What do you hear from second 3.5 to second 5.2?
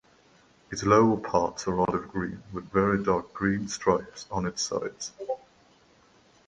stripes on its sides.